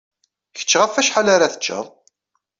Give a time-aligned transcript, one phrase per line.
[0.57, 1.85] Kečč ɣef wacḥal ara teččeḍ?